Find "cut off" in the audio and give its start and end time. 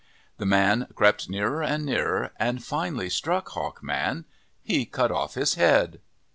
4.87-5.35